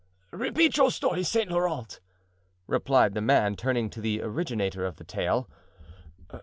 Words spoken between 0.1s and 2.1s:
"Repeat your story, Saint Laurent,"